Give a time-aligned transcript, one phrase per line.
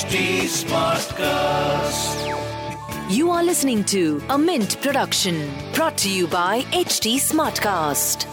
[0.00, 2.20] HT Smartcast.
[3.14, 8.24] You are listening to a Mint production brought to you by HT Smartcast.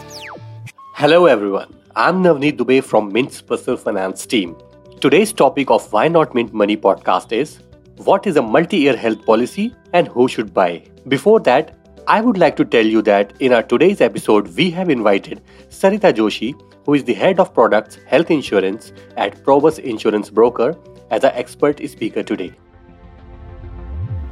[0.94, 4.56] Hello everyone, I'm Navneet Dubey from Mint's personal finance team.
[5.02, 7.58] Today's topic of Why Not Mint Money podcast is
[7.96, 10.84] What is a multi-year health policy and who should buy?
[11.08, 11.76] Before that,
[12.06, 16.14] I would like to tell you that in our today's episode we have invited Sarita
[16.14, 16.54] Joshi,
[16.86, 20.74] who is the head of products health insurance at Probus Insurance Broker
[21.10, 22.52] as our expert speaker today.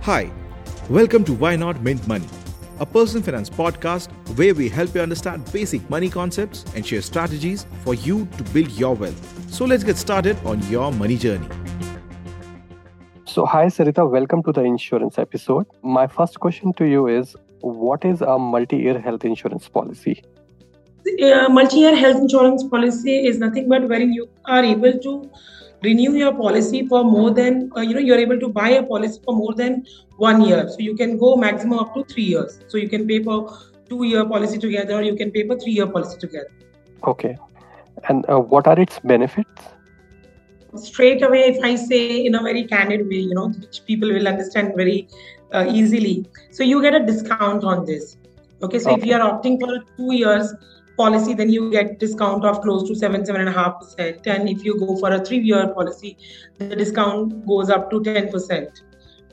[0.03, 0.31] Hi,
[0.89, 2.29] welcome to Why Not Mint Money,
[2.79, 7.67] a personal finance podcast where we help you understand basic money concepts and share strategies
[7.85, 9.53] for you to build your wealth.
[9.53, 11.49] So let's get started on your money journey.
[13.25, 15.67] So, hi Sarita, welcome to the insurance episode.
[15.83, 20.23] My first question to you is What is a multi year health insurance policy?
[21.21, 25.31] A multi-year health insurance policy is nothing but wherein you are able to
[25.83, 29.21] renew your policy for more than uh, you know you're able to buy a policy
[29.25, 29.85] for more than
[30.17, 30.69] one year.
[30.69, 32.61] So you can go maximum up to three years.
[32.69, 35.73] So you can pay for two year policy together or you can pay for three
[35.73, 36.51] year policy together.
[37.05, 37.37] Okay.
[38.09, 39.63] And uh, what are its benefits?
[40.75, 44.29] Straight away if i say in a very candid way you know which people will
[44.29, 45.09] understand very
[45.53, 46.27] uh, easily.
[46.51, 48.17] So you get a discount on this.
[48.63, 49.01] Okay so okay.
[49.01, 50.53] if you are opting for two years
[50.97, 54.27] policy, then you get discount of close to seven, seven and a half percent.
[54.27, 56.17] And if you go for a three-year policy,
[56.59, 58.83] the discount goes up to ten percent.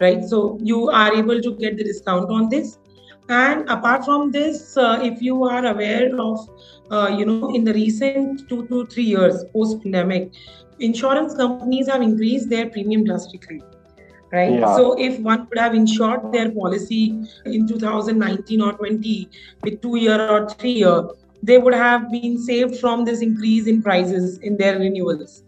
[0.01, 0.23] Right.
[0.23, 2.77] So you are able to get the discount on this.
[3.29, 6.49] And apart from this, uh, if you are aware of,
[6.91, 10.33] uh, you know, in the recent two to three years post pandemic,
[10.79, 13.61] insurance companies have increased their premium drastically
[14.31, 14.75] right yeah.
[14.75, 17.01] so if one would have insured their policy
[17.45, 19.29] in 2019 or 20
[19.63, 21.03] with two year or three year
[21.43, 25.43] they would have been saved from this increase in prices in their renewals.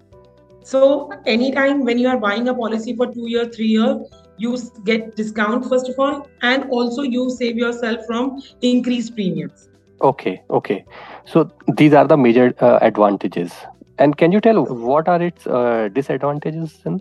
[0.63, 4.03] So anytime when you are buying a policy for two year, three year,
[4.37, 9.69] you get discount first of all, and also you save yourself from increased premiums.
[10.01, 10.83] Okay, okay.
[11.25, 13.53] So these are the major uh, advantages.
[13.97, 16.99] And can you tell what are its uh, disadvantages then?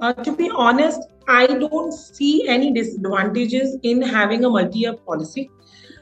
[0.00, 5.50] Uh, to be honest, I don't see any disadvantages in having a multi-year policy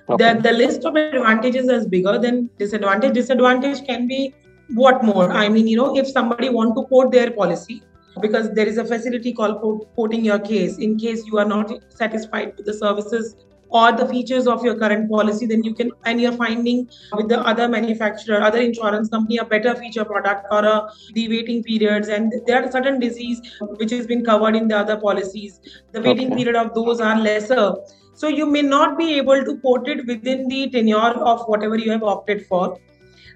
[0.09, 0.35] okay.
[0.35, 3.15] the, the list of advantages is bigger than disadvantage.
[3.15, 4.35] Disadvantage can be
[4.75, 5.31] what more?
[5.33, 7.83] I mean you know if somebody want to quote their policy
[8.21, 9.61] because there is a facility called
[9.95, 10.79] quoting your case.
[10.79, 13.37] In case you are not satisfied with the services
[13.71, 17.39] or the features of your current policy then you can and you're finding with the
[17.41, 22.09] other manufacturer other insurance company a better feature product or a the waiting periods.
[22.09, 25.61] And there are certain disease which has been covered in the other policies.
[25.93, 26.37] The waiting okay.
[26.37, 27.75] period of those are lesser
[28.19, 31.91] so you may not be able to port it within the tenure of whatever you
[31.93, 32.79] have opted for.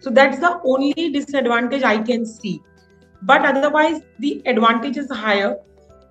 [0.01, 2.61] So that's the only disadvantage I can see.
[3.23, 5.57] But otherwise, the advantage is higher.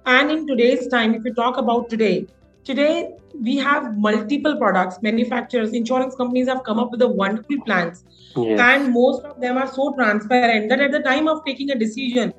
[0.06, 2.28] And in today's time, if you talk about today,
[2.64, 8.04] today we have multiple products manufacturers insurance companies have come up with a wonderful plans
[8.36, 8.60] yes.
[8.60, 12.34] and most of them are so transparent that at the time of taking a decision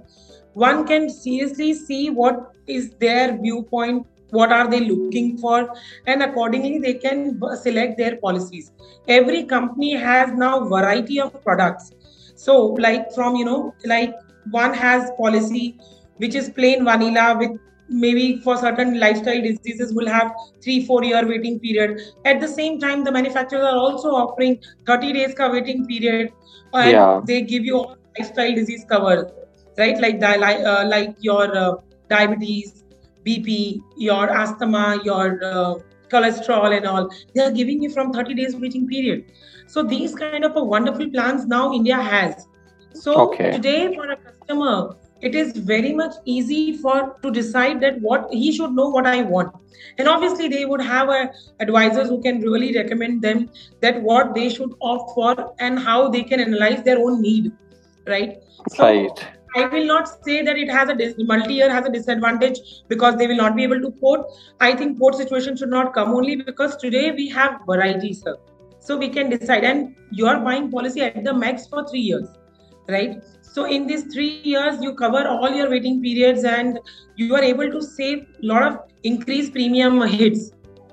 [0.53, 5.73] one can seriously see what is their viewpoint what are they looking for?
[6.07, 8.73] And accordingly they can select their policies.
[9.09, 11.93] Every company has now variety of products.
[12.35, 12.57] So
[12.87, 14.15] like from you know like
[14.51, 15.79] one has policy
[16.17, 17.53] which is plain vanilla with
[17.89, 20.33] maybe for certain lifestyle diseases will have
[20.63, 22.01] three four year waiting period.
[22.25, 26.33] At the same time the manufacturers are also offering 30 days ka waiting period
[26.73, 27.21] and yeah.
[27.27, 27.85] they give you
[28.19, 29.31] lifestyle disease cover
[29.79, 29.99] right?
[30.01, 31.75] Like uh, like your uh,
[32.09, 32.82] diabetes
[33.27, 35.75] BP, your asthma, your uh,
[36.09, 37.11] cholesterol, and all.
[37.35, 39.33] They are giving you from 30 days waiting period.
[39.67, 42.47] So these kind of a wonderful plans now India has.
[42.95, 43.53] So okay.
[43.53, 48.53] today for a customer, it is very much easy for to decide that what he
[48.53, 49.55] should know what I want.
[49.99, 53.49] And obviously they would have a advisors who can really recommend them
[53.81, 57.53] that what they should opt for and how they can analyze their own need.
[58.07, 58.43] Right.
[58.69, 62.59] So, right I will not say that it has a dis- multi-year has a disadvantage
[62.89, 64.27] because they will not be able to quote.
[64.61, 68.37] I think quote situation should not come only because today we have variety, sir.
[68.79, 72.29] So we can decide, and you are buying policy at the max for three years,
[72.89, 73.23] right?
[73.43, 76.81] So in these three years, you cover all your waiting periods, and
[77.17, 80.53] you are able to save a lot of increased premium hits,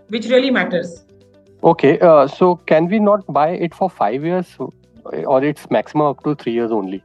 [0.10, 1.06] which really matters.
[1.64, 4.56] Okay, uh, so can we not buy it for five years,
[5.06, 7.04] or it's maximum up to three years only?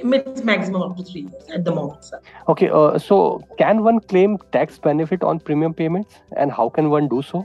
[0.00, 2.20] It's maximum up to three years at the moment, sir.
[2.48, 7.08] Okay, uh, so can one claim tax benefit on premium payments, and how can one
[7.08, 7.42] do so?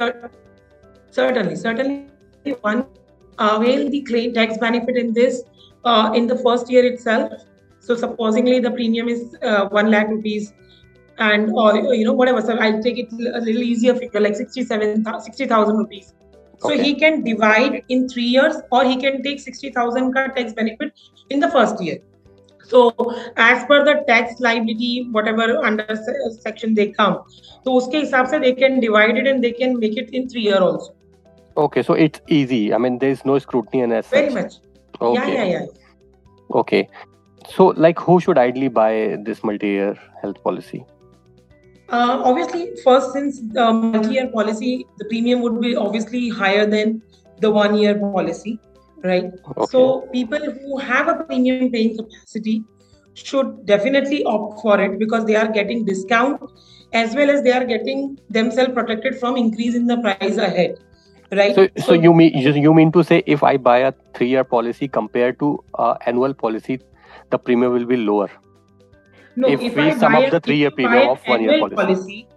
[1.11, 2.07] Certainly, certainly,
[2.61, 2.85] one
[3.39, 5.43] avail the claim tax benefit in this
[5.85, 7.31] uh, in the first year itself.
[7.79, 10.53] So supposingly the premium is uh, one lakh rupees,
[11.17, 12.41] and or you know whatever.
[12.41, 16.13] So I'll take it a little easier figure like 67 60,000 rupees.
[16.59, 16.83] So Okay.
[16.83, 20.93] he can divide in three years, or he can take 60,000 ka tax benefit
[21.29, 21.97] in the first year
[22.63, 22.91] so
[23.35, 27.17] as per the tax liability whatever under uh, section they come
[27.63, 30.41] so uske hisab se they can divide it and they can make it in 3
[30.41, 30.93] year also.
[31.55, 32.73] Okay so it's easy.
[32.73, 34.55] I mean there is no scrutiny and as very much.
[35.01, 35.33] Okay.
[35.35, 36.61] Yeah yeah yeah.
[36.61, 36.89] Okay.
[37.55, 40.85] So like who should ideally buy this multi-year health policy?
[41.89, 47.01] Uh, obviously first since the multi-year policy the premium would be obviously higher than
[47.39, 48.59] the one-year policy
[49.03, 49.25] right?
[49.57, 49.65] Okay.
[49.69, 52.63] So, people who have a premium paying capacity
[53.13, 56.41] should definitely opt for it because they are getting discount
[56.93, 60.77] as well as they are getting themselves protected from increase in the price ahead,
[61.31, 61.55] right?
[61.55, 65.39] So, so you mean you, mean to say if I buy a three-year policy compared
[65.39, 66.79] to uh, annual policy,
[67.29, 68.29] the premium will be lower?
[69.35, 72.27] No, if we I sum up the three-year premium of one-year annual policy.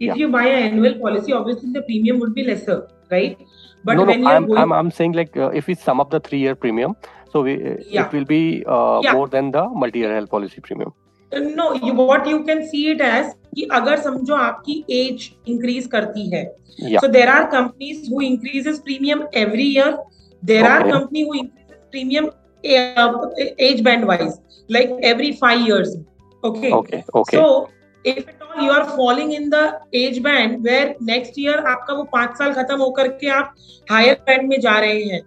[0.00, 0.14] if Yeah.
[0.14, 3.44] you buy an annual policy, obviously the premium would be lesser, right?
[3.84, 4.58] But no, when no, I'm, going...
[4.58, 6.96] I'm, I'm saying like uh, if we sum up the three year premium,
[7.32, 7.54] so we,
[7.88, 8.06] yeah.
[8.06, 9.12] it will be uh, yeah.
[9.12, 10.92] more than the multi year health policy premium.
[11.32, 16.28] No you what you can see it age कि अगर समझो आपकी age increase करती
[16.30, 16.44] है
[16.80, 19.96] so there are companies who increases premium every year
[20.50, 22.28] there are company who increases premium
[23.68, 24.38] age band wise
[24.70, 25.96] like every five years
[26.42, 27.70] okay okay okay so
[28.04, 28.26] if
[28.60, 29.62] you are falling in the
[29.94, 33.54] age band where next year आपका वो पाँच साल खत्म होकर के आप
[33.86, 35.20] higher band में जा रहे हैं।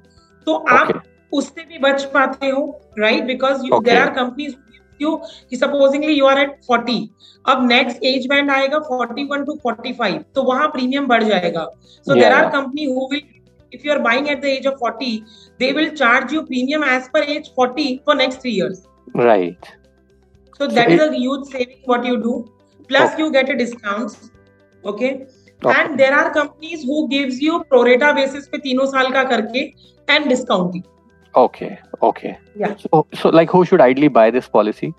[0.48, 1.00] तो आप okay.
[1.32, 2.64] उससे भी बच पाते हो
[3.00, 4.54] right because there are companies
[5.56, 6.98] supposingly you are at forty
[7.46, 11.64] अब नेक्स्ट एज बैंड आएगा forty one to forty five तो वहाँ प्रीमियम बढ़ जाएगा।
[12.08, 13.22] So there are company who will
[13.72, 15.18] if you are buying at the age of forty
[15.60, 18.84] they will charge you premium age पर age forty for next three years
[19.18, 19.66] right
[20.60, 22.34] so that is a youth saving what you do
[22.90, 23.24] Plus Okay.
[23.24, 24.30] you get a discounts.
[24.84, 25.12] Okay.
[25.66, 25.82] Okay.
[25.82, 29.64] And there are companies who gives you pro rata basis पे तीनों साल का करके
[30.16, 30.84] and discounting.
[31.36, 31.78] Okay.
[32.04, 32.38] Okay.
[32.56, 32.76] Yeah.
[32.78, 34.94] So, so like, who should ideally buy this policy?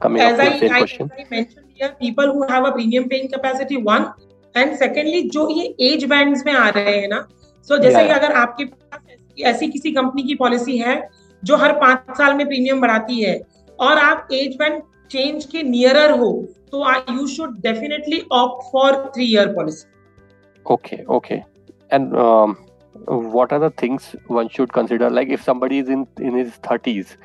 [0.00, 1.10] Coming As up I, same I, question.
[1.12, 4.06] as I mentioned here, people who have a premium paying capacity one
[4.54, 7.26] and secondly जो ये age bands में आ रहे हैं ना
[7.68, 8.16] so जैसे Yeah.
[8.18, 10.94] अगर आपके पास ऐसी- ऐसी किसी कंपनी की पॉलिसी है
[11.44, 13.40] जो हर पाँच साल में प्रीमियम बढ़ाती है
[13.80, 16.31] और आप एज बैंड चेंज के नियरर हो
[16.71, 16.83] तो
[17.13, 19.89] you should definitely opt for three year policy
[20.65, 21.43] Okay, okay.
[21.89, 22.51] And um,
[23.35, 25.09] what are the things one should consider?
[25.09, 27.17] Like, if somebody is in in his thirties,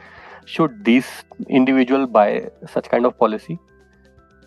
[0.52, 1.10] should this
[1.58, 2.28] individual buy
[2.74, 3.58] such kind of policy?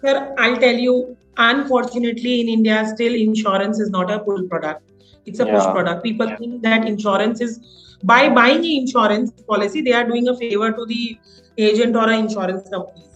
[0.01, 0.95] Sir, I'll tell you,
[1.37, 4.81] unfortunately, in India, still insurance is not a pull product.
[5.25, 5.71] It's a push Yeah.
[5.77, 6.03] product.
[6.03, 7.59] People think that insurance is
[8.03, 11.17] by buying the insurance policy, they are doing a favor to the
[11.57, 13.12] agent or a insurance companies.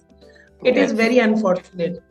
[0.65, 2.03] it is very unfortunate.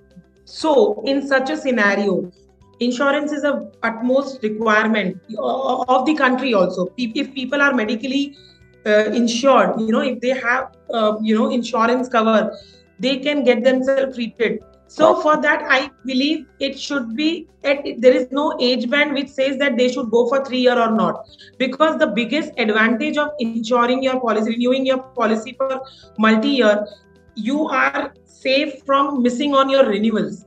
[0.45, 2.31] So, in such a scenario,
[2.79, 6.93] insurance is a utmost requirement of the country also.
[6.97, 8.37] If people are medically
[8.85, 12.57] uh, insured, you know, if they have, uh, you know, insurance cover,
[12.99, 14.59] they can get themselves treated.
[14.89, 17.49] So for that, I believe it should be.
[17.65, 20.79] At, there is no age band which says that they should go for three year
[20.79, 21.27] or not,
[21.57, 25.81] because the biggest advantage of insuring your policy, renewing your policy for
[26.17, 26.87] multi-year,
[27.37, 30.45] you are safe from missing on your renewals.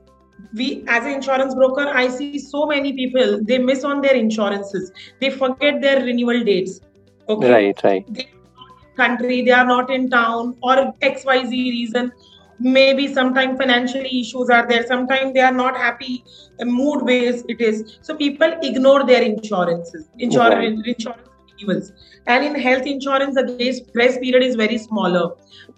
[0.53, 4.91] We, as an insurance broker, I see so many people they miss on their insurances.
[5.19, 6.81] They forget their renewal dates.
[7.29, 8.13] Okay Right, right.
[8.13, 12.11] they are not in country they are not in town or xyz reason
[12.59, 16.23] maybe sometimes financially issues are there sometimes they are not happy
[16.61, 21.92] mood based it is so people ignore their insurances insurance insurance renewals
[22.26, 25.30] and in health insurance the grace, grace period is very smaller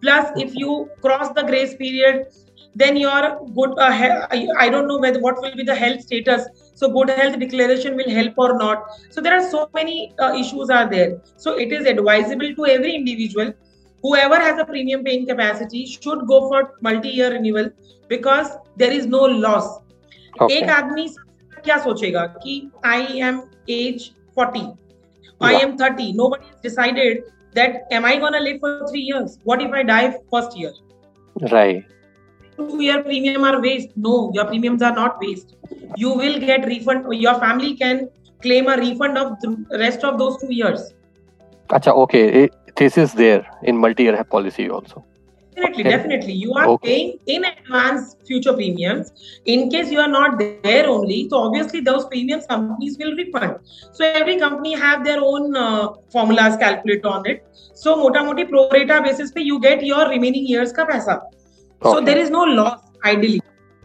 [0.02, 2.26] plus if you cross the grace period
[2.74, 3.20] then your
[3.54, 6.88] good uh, he- I, I don't know whether what will be the health status so
[6.90, 10.88] good health declaration will help or not so there are so many uh, issues are
[10.88, 13.52] there so it is advisable to every individual
[14.02, 17.68] whoever has a premium paying capacity should go for multi-year renewal
[18.08, 19.76] because there is no loss
[20.40, 20.56] Okay.
[20.56, 21.06] एक आदमी
[21.64, 22.52] क्या सोचेगा कि
[22.86, 23.40] I am
[23.76, 24.60] as 40
[25.43, 26.13] I am 30.
[26.13, 27.23] Nobody has decided
[27.53, 29.37] that am I gonna live for three years?
[29.43, 30.73] What if I die first year?
[31.51, 31.85] Right.
[32.57, 33.89] Two year premium are waste.
[33.95, 35.55] No, your premiums are not waste.
[35.95, 37.05] You will get refund.
[37.13, 38.09] Your family can
[38.41, 40.93] claim a refund of the rest of those two years.
[41.69, 42.49] Acha, okay.
[42.75, 45.05] This is there in multi-year policy also.
[45.55, 46.33] Definitely, definitely.
[46.33, 46.87] You are okay.
[46.87, 49.11] paying in advance future premiums.
[49.45, 53.57] In case you are not there only, so obviously those premiums companies will refund.
[53.91, 57.45] So every company have their own uh, formulas calculate on it.
[57.75, 61.21] So mota moti pro rata basis pe you get your remaining years ka paisa.
[61.81, 61.91] Okay.
[61.91, 63.41] So there is no loss ideally.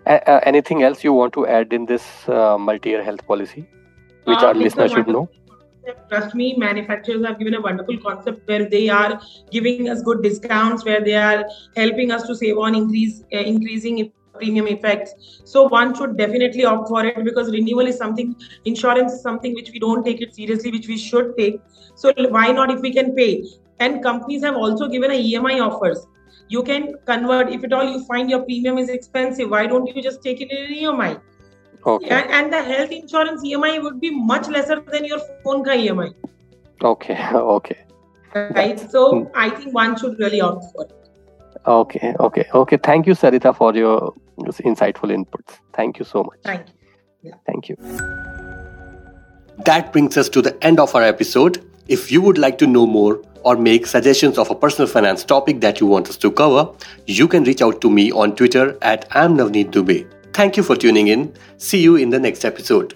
[0.07, 3.67] Uh, uh, anything else you want to add in this uh, multi-year health policy,
[4.25, 5.29] which our listeners should know?
[6.09, 9.21] Trust me manufacturers have given a wonderful concept where they are
[9.51, 11.45] giving us good discounts where they are
[11.77, 15.41] helping us to save on increase uh, increasing premium effects.
[15.45, 19.71] So one should definitely opt for it because renewal is something insurance is something which
[19.73, 21.61] we don't take it seriously which we should take.
[21.95, 23.45] So why not if we can pay?
[23.81, 26.07] And companies have also given a emi offers.
[26.49, 30.03] You can convert if at all you find your premium is expensive why don't you
[30.03, 31.21] just take it in emi
[31.87, 32.09] Okay.
[32.09, 36.15] And, and the health insurance EMI would be much lesser than your phone ka EMI.
[36.83, 37.19] Okay.
[37.35, 37.79] Okay.
[38.35, 38.79] Right.
[38.79, 39.27] So hmm.
[39.35, 40.93] I think one should really opt for it.
[41.67, 42.15] Okay.
[42.21, 42.45] Okay.
[42.55, 42.77] Okay.
[42.77, 45.59] Thank you, Sarita, for your insightful inputs.
[45.73, 46.39] Thank you so much.
[46.45, 46.75] Thank you.
[47.23, 47.35] Yeah.
[47.47, 47.77] Thank you.
[49.65, 51.65] That brings us to the end of our episode.
[51.89, 55.61] If you would like to know more or make suggestions of a personal finance topic
[55.63, 56.71] that you want us to cover,
[57.07, 60.07] you can reach out to me on Twitter at amnavneet Dubey.
[60.38, 61.35] Thank you for tuning in.
[61.57, 62.95] See you in the next episode.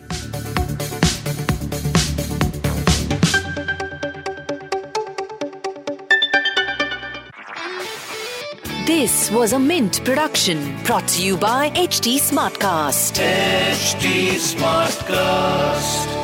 [8.87, 13.19] This was a Mint production brought to you by HT Smartcast.
[13.19, 16.22] HT Smartcast.